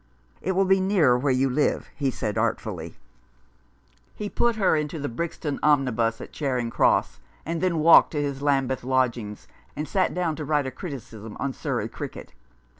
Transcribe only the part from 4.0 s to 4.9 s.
He put her